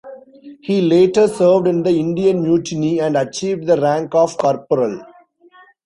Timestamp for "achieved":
3.15-3.67